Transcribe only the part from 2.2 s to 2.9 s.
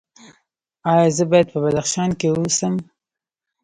اوسم؟